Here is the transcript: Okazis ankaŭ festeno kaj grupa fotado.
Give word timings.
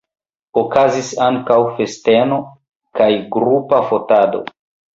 Okazis 0.61 1.11
ankaŭ 1.25 1.59
festeno 1.75 2.41
kaj 3.01 3.11
grupa 3.39 3.87
fotado. 3.95 4.45